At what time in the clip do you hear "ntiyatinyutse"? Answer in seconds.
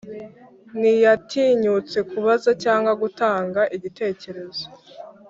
0.79-1.97